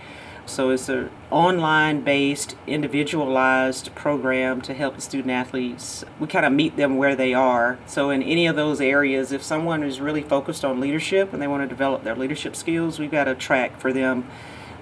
So 0.50 0.72
it's 0.72 0.90
an 0.90 1.12
online 1.30 2.02
based, 2.02 2.56
individualized 2.66 3.94
program 3.94 4.62
to 4.62 4.74
help 4.74 4.96
the 4.96 5.02
student 5.02 5.32
athletes. 5.32 6.04
We 6.20 6.28
kind 6.28 6.46
of 6.46 6.52
meet 6.52 6.76
them 6.76 6.98
where 6.98 7.16
they 7.16 7.34
are. 7.34 7.78
So, 7.86 8.10
in 8.10 8.24
any 8.24 8.48
of 8.48 8.56
those 8.56 8.82
areas, 8.82 9.32
if 9.32 9.44
someone 9.44 9.84
is 9.84 10.02
really 10.02 10.24
focused 10.24 10.66
on 10.66 10.80
leadership 10.80 11.32
and 11.32 11.42
they 11.42 11.48
want 11.48 11.64
to 11.64 11.68
develop 11.68 12.04
their 12.04 12.16
leadership 12.16 12.56
skills, 12.56 12.98
we've 13.00 13.12
got 13.12 13.28
a 13.28 13.36
track 13.36 13.80
for 13.80 13.94
them 13.94 14.28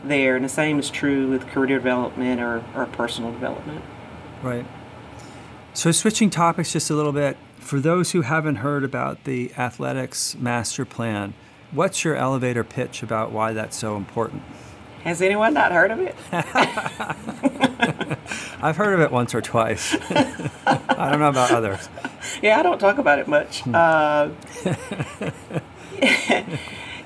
there. 0.04 0.38
And 0.38 0.46
the 0.46 0.50
same 0.50 0.80
is 0.80 0.90
true 0.90 1.30
with 1.30 1.48
career 1.48 1.78
development 1.78 2.40
or, 2.40 2.64
or 2.74 2.86
personal 2.86 3.32
development. 3.32 3.84
Right. 4.42 4.66
So, 5.74 5.92
switching 5.92 6.30
topics 6.30 6.72
just 6.72 6.90
a 6.90 6.96
little 6.96 7.12
bit, 7.12 7.38
for 7.60 7.82
those 7.82 8.12
who 8.12 8.22
haven't 8.22 8.58
heard 8.58 8.84
about 8.86 9.26
the 9.26 9.52
athletics 9.58 10.36
master 10.36 10.86
plan, 10.86 11.34
what's 11.72 12.06
your 12.06 12.16
elevator 12.16 12.64
pitch 12.64 13.04
about 13.04 13.32
why 13.32 13.52
that's 13.52 13.76
so 13.76 13.98
important? 13.98 14.44
Has 15.08 15.22
anyone 15.22 15.54
not 15.54 15.72
heard 15.72 15.92
of 15.92 16.02
it? 16.02 16.18
I've 18.62 18.76
heard 18.76 18.94
of 18.94 19.00
it 19.00 19.10
once 19.10 19.34
or 19.34 19.40
twice. 19.40 19.96
I 20.66 21.10
don't 21.10 21.22
know 21.22 21.30
about 21.30 21.50
others. 21.52 21.88
Yeah, 22.42 22.60
I 22.60 22.62
don't 22.62 22.78
talk 22.78 22.98
about 22.98 23.18
it 23.18 23.26
much. 23.26 23.62
Hmm. 23.62 23.74
Uh, 23.74 24.32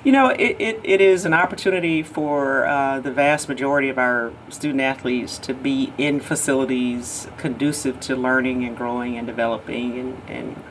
you 0.04 0.12
know, 0.12 0.30
it, 0.30 0.56
it, 0.58 0.80
it 0.84 1.00
is 1.00 1.26
an 1.26 1.36
opportunity 1.36 2.02
for 2.02 2.66
uh, 2.66 3.00
the 3.02 3.12
vast 3.12 3.48
majority 3.48 3.90
of 3.90 4.00
our 4.00 4.34
student 4.50 4.82
athletes 4.82 5.38
to 5.38 5.54
be 5.54 5.94
in 6.00 6.22
facilities 6.22 7.28
conducive 7.38 8.00
to 8.00 8.16
learning 8.16 8.66
and 8.66 8.76
growing 8.76 9.16
and 9.16 9.28
developing 9.28 10.00
and, 10.00 10.22
and 10.28 10.64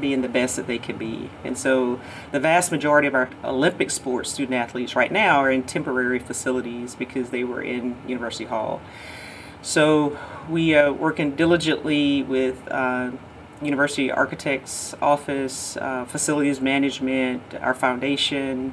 being 0.00 0.22
the 0.22 0.28
best 0.28 0.56
that 0.56 0.66
they 0.66 0.78
can 0.78 0.96
be. 0.96 1.30
And 1.44 1.56
so 1.56 2.00
the 2.32 2.40
vast 2.40 2.70
majority 2.70 3.08
of 3.08 3.14
our 3.14 3.30
Olympic 3.44 3.90
sports 3.90 4.30
student 4.30 4.54
athletes 4.54 4.96
right 4.96 5.12
now 5.12 5.38
are 5.38 5.50
in 5.50 5.62
temporary 5.62 6.18
facilities 6.18 6.94
because 6.94 7.30
they 7.30 7.44
were 7.44 7.62
in 7.62 7.96
University 8.06 8.44
Hall. 8.44 8.80
So 9.62 10.18
we 10.48 10.74
are 10.74 10.88
uh, 10.88 10.92
working 10.92 11.34
diligently 11.34 12.22
with 12.22 12.66
uh, 12.70 13.10
University 13.60 14.10
Architects 14.10 14.94
Office, 15.02 15.76
uh, 15.76 16.04
Facilities 16.04 16.60
Management, 16.60 17.54
our 17.60 17.74
foundation, 17.74 18.72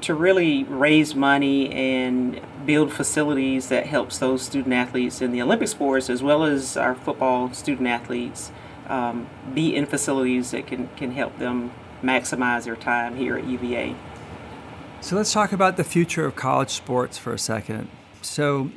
to 0.00 0.14
really 0.14 0.64
raise 0.64 1.14
money 1.14 1.70
and 1.70 2.40
build 2.64 2.92
facilities 2.92 3.68
that 3.68 3.86
helps 3.86 4.18
those 4.18 4.42
student 4.42 4.72
athletes 4.72 5.20
in 5.20 5.32
the 5.32 5.42
Olympic 5.42 5.68
sports 5.68 6.08
as 6.08 6.22
well 6.22 6.44
as 6.44 6.76
our 6.76 6.94
football 6.94 7.52
student 7.52 7.88
athletes 7.88 8.52
um, 8.88 9.28
be 9.54 9.74
in 9.74 9.86
facilities 9.86 10.50
that 10.50 10.66
can, 10.66 10.88
can 10.96 11.12
help 11.12 11.38
them 11.38 11.72
maximize 12.02 12.64
their 12.64 12.76
time 12.76 13.16
here 13.16 13.36
at 13.36 13.46
UVA. 13.46 13.94
So 15.00 15.16
let's 15.16 15.32
talk 15.32 15.52
about 15.52 15.76
the 15.76 15.84
future 15.84 16.24
of 16.24 16.36
college 16.36 16.70
sports 16.70 17.18
for 17.18 17.32
a 17.32 17.38
second. 17.38 17.88
So 18.22 18.70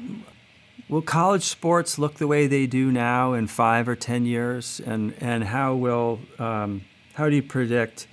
Will 0.89 1.03
college 1.03 1.43
sports 1.43 1.99
look 1.99 2.15
the 2.15 2.25
way 2.25 2.47
they 2.47 2.65
do 2.65 2.91
now 2.91 3.33
in 3.33 3.45
five 3.45 3.87
or 3.87 3.95
ten 3.95 4.25
years, 4.25 4.81
and 4.83 5.13
and 5.21 5.43
how 5.43 5.75
will 5.75 6.19
um, 6.39 6.81
how 7.13 7.29
do 7.29 7.35
you 7.35 7.43
predict 7.43 8.07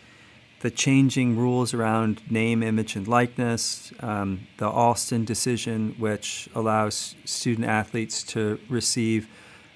the 0.61 0.71
changing 0.71 1.39
rules 1.39 1.73
around 1.73 2.21
name, 2.31 2.63
image, 2.63 2.95
and 2.95 3.09
likeness, 3.09 3.95
um, 4.01 4.47
the 4.59 4.69
Alston 4.69 5.25
decision, 5.25 5.95
which 5.99 6.51
allows 6.55 7.15
student 7.25 7.67
athletes 7.67 8.23
to 8.25 8.59
receive 8.69 9.27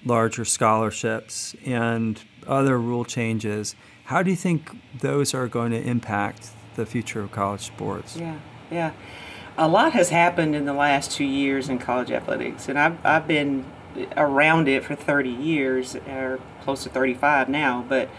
larger 0.05 0.45
scholarships, 0.45 1.55
and 1.65 2.21
other 2.47 2.79
rule 2.79 3.05
changes? 3.05 3.75
How 4.05 4.23
do 4.23 4.29
you 4.29 4.35
think 4.35 4.77
those 4.99 5.33
are 5.33 5.47
going 5.47 5.71
to 5.71 5.81
impact 5.81 6.49
the 6.75 6.85
future 6.85 7.21
of 7.21 7.31
college 7.31 7.61
sports? 7.61 8.17
Yeah, 8.17 8.39
yeah 8.69 8.91
a 9.57 9.67
lot 9.67 9.93
has 9.93 10.09
happened 10.09 10.55
in 10.55 10.65
the 10.65 10.73
last 10.73 11.11
two 11.11 11.25
years 11.25 11.69
in 11.69 11.77
college 11.77 12.11
athletics, 12.11 12.69
and 12.69 12.79
I've, 12.79 13.05
I've 13.05 13.27
been 13.27 13.65
around 14.15 14.67
it 14.67 14.83
for 14.83 14.95
30 14.95 15.29
years, 15.29 15.95
or 15.95 16.39
close 16.61 16.83
to 16.83 16.89
35 16.89 17.49
now, 17.49 17.85
but 17.87 18.09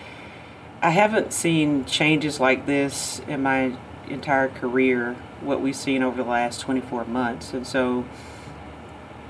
I 0.82 0.90
haven't 0.90 1.32
seen 1.32 1.84
changes 1.84 2.38
like 2.38 2.66
this 2.66 3.20
in 3.26 3.42
my 3.42 3.76
entire 4.08 4.48
career, 4.48 5.14
what 5.40 5.60
we've 5.60 5.76
seen 5.76 6.02
over 6.02 6.22
the 6.22 6.28
last 6.28 6.60
24 6.60 7.06
months. 7.06 7.52
And 7.52 7.66
so, 7.66 8.04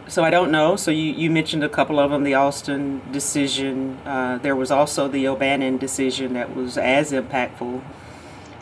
so 0.08 0.24
I 0.24 0.30
don't 0.30 0.50
know. 0.50 0.76
So 0.76 0.90
you, 0.90 1.12
you 1.12 1.30
mentioned 1.30 1.64
a 1.64 1.68
couple 1.68 1.98
of 1.98 2.10
them, 2.10 2.24
the 2.24 2.34
Alston 2.34 3.02
decision. 3.12 3.98
Uh, 4.04 4.38
there 4.42 4.56
was 4.56 4.70
also 4.70 5.08
the 5.08 5.26
O'Bannon 5.28 5.78
decision 5.78 6.34
that 6.34 6.54
was 6.54 6.76
as 6.76 7.12
impactful. 7.12 7.82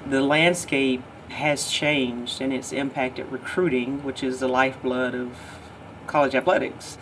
The 0.06 0.20
landscape 0.20 1.02
has 1.30 1.70
changed 1.70 2.40
and 2.40 2.52
it's 2.52 2.72
impacted 2.72 3.30
recruiting, 3.30 4.02
which 4.02 4.22
is 4.22 4.40
the 4.40 4.48
lifeblood 4.48 5.14
of 5.14 5.36
college 6.06 6.34
athletics. 6.34 6.98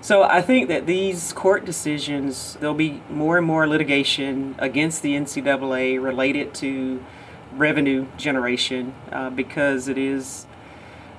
So 0.00 0.22
I 0.22 0.42
think 0.42 0.68
that 0.68 0.86
these 0.86 1.32
court 1.32 1.64
decisions, 1.64 2.58
there'll 2.60 2.74
be 2.74 3.02
more 3.08 3.38
and 3.38 3.46
more 3.46 3.66
litigation 3.66 4.54
against 4.58 5.02
the 5.02 5.14
NCAA 5.14 6.02
related 6.02 6.52
to 6.56 7.02
revenue 7.54 8.06
generation 8.18 8.94
uh, 9.10 9.30
because 9.30 9.88
it 9.88 9.96
is 9.96 10.46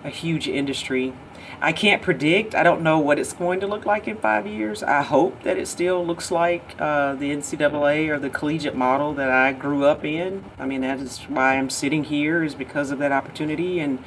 a 0.04 0.10
huge 0.10 0.48
industry 0.48 1.13
I 1.62 1.72
can't 1.72 2.02
predict. 2.02 2.54
I 2.54 2.64
don't 2.64 2.82
know 2.82 3.00
what 3.00 3.18
it's 3.18 3.34
going 3.34 3.60
to 3.62 3.68
look 3.68 3.86
like 3.86 4.08
in 4.08 4.18
five 4.18 4.46
years. 4.46 4.84
I 4.84 5.02
hope 5.02 5.44
that 5.44 5.58
it 5.58 5.68
still 5.68 6.06
looks 6.06 6.32
like 6.32 6.75
uh, 6.80 7.16
the 7.16 7.32
NCAA 7.32 8.10
or 8.10 8.20
the 8.20 8.30
collegiate 8.30 8.75
model 8.75 9.14
that 9.14 9.30
I 9.30 9.54
grew 9.54 9.86
up 9.86 10.04
in. 10.04 10.44
I 10.60 10.66
mean, 10.66 10.82
that 10.82 11.00
is 11.00 11.20
why 11.24 11.58
I'm 11.58 11.70
sitting 11.70 12.04
here 12.06 12.44
is 12.44 12.56
because 12.56 12.92
of 12.92 13.00
that 13.00 13.12
opportunity. 13.12 13.80
And 13.80 14.04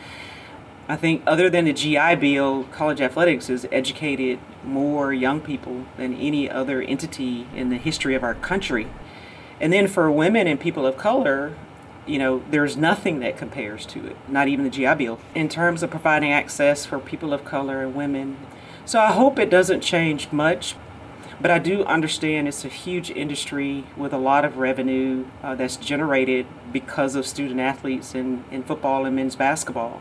I 0.89 0.97
think, 0.97 1.23
other 1.27 1.51
than 1.51 1.65
the 1.65 1.73
GI 1.73 2.17
Bill, 2.17 2.65
college 2.65 3.01
athletics 3.01 3.49
has 3.49 3.67
educated 3.73 4.39
more 4.65 5.13
young 5.13 5.41
people 5.41 5.85
than 5.97 6.15
any 6.15 6.51
other 6.51 6.83
entity 6.83 7.47
in 7.55 7.71
the 7.71 7.77
history 7.77 8.15
of 8.15 8.23
our 8.23 8.35
country. 8.35 8.89
And 9.61 9.73
then 9.73 9.89
for 9.89 10.11
women 10.11 10.47
and 10.47 10.61
people 10.61 10.87
of 10.87 10.97
color, 10.97 11.57
you 12.09 12.19
know, 12.19 12.43
there's 12.51 12.77
nothing 12.77 13.21
that 13.21 13.37
compares 13.37 13.85
to 13.87 14.07
it, 14.07 14.17
not 14.29 14.49
even 14.49 14.65
the 14.65 14.71
GI 14.71 14.95
Bill, 14.95 15.21
in 15.35 15.49
terms 15.49 15.83
of 15.83 15.91
providing 15.91 16.33
access 16.33 16.87
for 16.87 16.99
people 16.99 17.33
of 17.33 17.45
color 17.45 17.83
and 17.83 17.95
women. 17.95 18.39
So 18.85 18.99
I 18.99 19.13
hope 19.13 19.39
it 19.39 19.51
doesn't 19.51 19.83
change 19.83 20.33
much, 20.33 20.75
but 21.41 21.51
I 21.51 21.59
do 21.59 21.85
understand 21.85 22.49
it's 22.49 22.65
a 22.65 22.69
huge 22.69 23.11
industry 23.11 23.85
with 23.97 24.13
a 24.13 24.19
lot 24.19 24.45
of 24.45 24.57
revenue 24.57 25.27
uh, 25.43 25.55
that's 25.55 25.77
generated 25.77 26.47
because 26.73 27.15
of 27.15 27.27
student 27.27 27.61
athletes 27.61 28.15
in, 28.15 28.45
in 28.51 28.65
football 28.65 29.05
and 29.05 29.15
men's 29.15 29.37
basketball. 29.37 30.01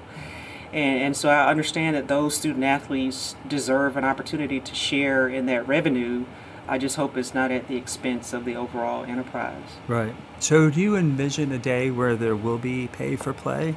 And, 0.72 1.02
and 1.02 1.18
so 1.18 1.30
I 1.30 1.50
understand 1.50 1.96
that 1.96 2.08
those 2.08 2.36
student 2.36 2.64
athletes 2.64 3.36
deserve 3.48 3.98
an 3.98 4.06
opportunity 4.06 4.60
to 4.60 4.74
share 4.74 5.28
in 5.28 5.46
that 5.48 5.68
revenue 5.68 6.26
I 6.68 6.78
just 6.78 6.96
hope 6.96 7.18
it's 7.18 7.34
not 7.34 7.52
at 7.52 7.68
the 7.68 7.78
expense 7.78 8.34
of 8.34 8.46
the 8.46 8.56
overall 8.56 9.06
enterprise. 9.06 9.78
Right. 9.88 10.14
So, 10.40 10.70
do 10.70 10.82
you 10.82 10.96
envision 10.96 11.52
a 11.52 11.58
day 11.58 11.90
where 11.90 12.16
there 12.16 12.36
will 12.36 12.58
be 12.58 12.88
pay 12.88 13.16
for 13.16 13.34
play? 13.34 13.76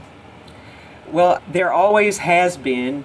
Well, 1.11 1.40
there 1.50 1.73
always 1.73 2.18
has 2.18 2.56
been 2.56 3.04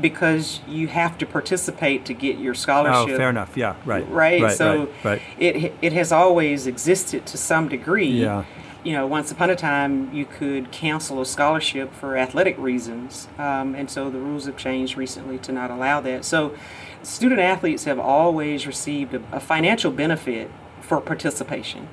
because 0.00 0.60
you 0.66 0.88
have 0.88 1.18
to 1.18 1.26
participate 1.26 2.04
to 2.06 2.14
get 2.14 2.38
your 2.38 2.54
scholarship. 2.54 3.14
Oh, 3.14 3.16
fair 3.16 3.30
enough. 3.30 3.56
Yeah, 3.56 3.76
right. 3.84 4.08
Right. 4.08 4.42
right 4.42 4.56
so 4.56 4.88
right, 5.02 5.04
right. 5.04 5.22
it 5.38 5.72
it 5.80 5.92
has 5.92 6.12
always 6.12 6.66
existed 6.66 7.26
to 7.26 7.38
some 7.38 7.68
degree. 7.68 8.08
Yeah. 8.08 8.44
You 8.84 8.92
know, 8.92 9.06
once 9.06 9.32
upon 9.32 9.50
a 9.50 9.56
time, 9.56 10.12
you 10.12 10.26
could 10.26 10.70
cancel 10.70 11.20
a 11.20 11.26
scholarship 11.26 11.92
for 11.94 12.16
athletic 12.16 12.56
reasons, 12.58 13.28
um, 13.38 13.74
and 13.74 13.90
so 13.90 14.10
the 14.10 14.18
rules 14.18 14.44
have 14.44 14.58
changed 14.58 14.96
recently 14.96 15.38
to 15.38 15.52
not 15.52 15.70
allow 15.70 16.00
that. 16.02 16.24
So, 16.24 16.54
student 17.02 17.40
athletes 17.40 17.84
have 17.84 17.98
always 17.98 18.66
received 18.66 19.14
a, 19.14 19.22
a 19.32 19.40
financial 19.40 19.90
benefit 19.90 20.50
for 20.82 21.00
participation. 21.00 21.88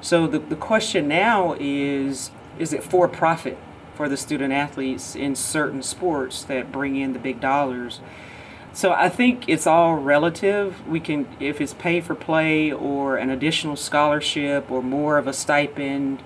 So 0.00 0.26
the, 0.26 0.38
the 0.38 0.56
question 0.56 1.08
now 1.08 1.56
is 1.58 2.30
is 2.58 2.72
it 2.72 2.82
for 2.82 3.06
profit 3.08 3.56
for 3.94 4.08
the 4.08 4.16
student 4.16 4.52
athletes 4.52 5.14
in 5.14 5.34
certain 5.34 5.82
sports 5.82 6.42
that 6.44 6.72
bring 6.72 6.96
in 6.96 7.12
the 7.12 7.18
big 7.18 7.40
dollars? 7.40 8.00
So 8.78 8.92
I 8.92 9.08
think 9.08 9.48
it's 9.48 9.66
all 9.66 9.96
relative. 9.96 10.86
We 10.86 11.00
can, 11.00 11.26
if 11.40 11.60
it's 11.60 11.74
pay 11.74 12.00
for 12.00 12.14
play 12.14 12.70
or 12.70 13.16
an 13.16 13.28
additional 13.28 13.74
scholarship 13.74 14.70
or 14.70 14.84
more 14.84 15.18
of 15.18 15.26
a 15.26 15.32
stipend, 15.32 16.22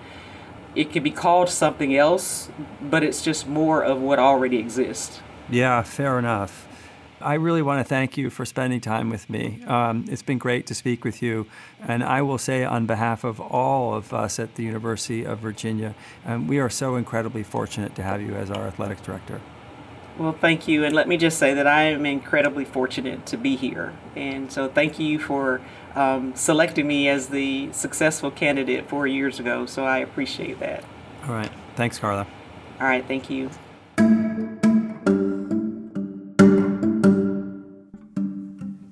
it 0.74 0.92
could 0.92 1.02
be 1.02 1.10
called 1.10 1.48
something 1.48 1.96
else, 1.96 2.50
but 2.78 3.02
it's 3.02 3.22
just 3.22 3.48
more 3.48 3.82
of 3.82 4.02
what 4.02 4.18
already 4.18 4.58
exists. 4.58 5.22
Yeah, 5.48 5.80
fair 5.80 6.18
enough. 6.18 6.68
I 7.22 7.34
really 7.34 7.62
want 7.62 7.80
to 7.80 7.88
thank 7.88 8.18
you 8.18 8.28
for 8.28 8.44
spending 8.44 8.82
time 8.82 9.08
with 9.08 9.30
me. 9.30 9.64
Um, 9.64 10.04
it's 10.10 10.20
been 10.20 10.36
great 10.36 10.66
to 10.66 10.74
speak 10.74 11.06
with 11.06 11.22
you. 11.22 11.46
And 11.80 12.04
I 12.04 12.20
will 12.20 12.36
say, 12.36 12.64
on 12.64 12.84
behalf 12.84 13.24
of 13.24 13.40
all 13.40 13.94
of 13.94 14.12
us 14.12 14.38
at 14.38 14.56
the 14.56 14.62
University 14.62 15.24
of 15.24 15.38
Virginia, 15.38 15.94
um, 16.26 16.48
we 16.48 16.58
are 16.58 16.68
so 16.68 16.96
incredibly 16.96 17.44
fortunate 17.44 17.94
to 17.94 18.02
have 18.02 18.20
you 18.20 18.34
as 18.34 18.50
our 18.50 18.66
athletic 18.66 19.02
director. 19.02 19.40
Well, 20.18 20.32
thank 20.32 20.68
you. 20.68 20.84
And 20.84 20.94
let 20.94 21.08
me 21.08 21.16
just 21.16 21.38
say 21.38 21.54
that 21.54 21.66
I 21.66 21.84
am 21.84 22.04
incredibly 22.04 22.64
fortunate 22.64 23.24
to 23.26 23.36
be 23.36 23.56
here. 23.56 23.94
And 24.14 24.52
so 24.52 24.68
thank 24.68 24.98
you 24.98 25.18
for 25.18 25.60
um, 25.94 26.34
selecting 26.34 26.86
me 26.86 27.08
as 27.08 27.28
the 27.28 27.72
successful 27.72 28.30
candidate 28.30 28.88
four 28.88 29.06
years 29.06 29.40
ago. 29.40 29.66
So 29.66 29.84
I 29.84 29.98
appreciate 29.98 30.60
that. 30.60 30.84
All 31.26 31.34
right. 31.34 31.50
Thanks, 31.76 31.98
Carla. 31.98 32.26
All 32.80 32.86
right. 32.86 33.06
Thank 33.06 33.30
you. 33.30 33.50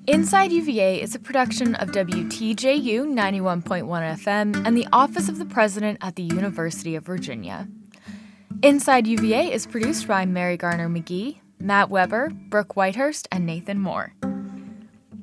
Inside 0.07 0.53
UVA 0.53 1.01
is 1.01 1.15
a 1.15 1.19
production 1.19 1.75
of 1.77 1.91
WTJU 1.91 3.07
91.1 3.07 3.85
FM 3.85 4.67
and 4.67 4.77
the 4.77 4.87
Office 4.93 5.29
of 5.29 5.39
the 5.39 5.45
President 5.45 5.99
at 6.01 6.17
the 6.17 6.23
University 6.23 6.97
of 6.97 7.05
Virginia. 7.05 7.69
Inside 8.63 9.07
UVA 9.07 9.51
is 9.51 9.65
produced 9.67 10.07
by 10.07 10.27
Mary 10.27 10.59
Garner 10.59 10.87
McGee, 10.87 11.39
Matt 11.59 11.89
Weber, 11.89 12.29
Brooke 12.29 12.75
Whitehurst, 12.75 13.27
and 13.33 13.47
Nathan 13.47 13.79
Moore. 13.79 14.13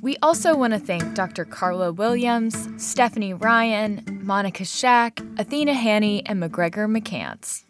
We 0.02 0.18
also 0.24 0.58
want 0.58 0.74
to 0.74 0.80
thank 0.80 1.14
Dr. 1.14 1.46
Carla 1.46 1.92
Williams, 1.92 2.68
Stephanie 2.78 3.36
Ryan, 3.36 4.04
Monica 4.24 4.66
Shack, 4.66 5.22
Athena 5.38 5.76
Haney, 5.76 6.26
and 6.26 6.42
McGregor 6.42 6.90
McCants. 6.90 7.64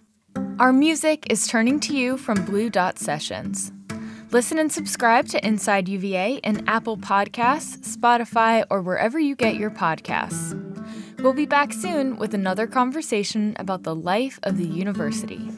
Our 0.57 0.71
music 0.71 1.27
is 1.29 1.47
Turning 1.47 1.81
to 1.81 1.97
You 1.97 2.15
from 2.15 2.45
Blue 2.45 2.69
Dot 2.69 2.97
Sessions. 2.97 3.73
Listen 4.31 4.59
and 4.59 4.71
subscribe 4.71 5.27
to 5.29 5.45
Inside 5.45 5.89
UVA 5.89 6.35
in 6.45 6.65
Apple 6.69 6.97
Podcasts, 6.97 7.97
Spotify, 7.97 8.63
or 8.69 8.81
wherever 8.81 9.19
you 9.19 9.35
get 9.35 9.55
your 9.55 9.71
podcasts. 9.71 10.66
We'll 11.19 11.33
be 11.33 11.47
back 11.47 11.73
soon 11.73 12.17
with 12.17 12.33
another 12.33 12.67
conversation 12.67 13.55
about 13.57 13.83
the 13.83 13.95
life 13.95 14.39
of 14.43 14.57
the 14.57 14.65
university. 14.65 15.49